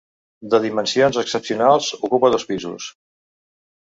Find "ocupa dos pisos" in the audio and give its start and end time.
2.09-2.89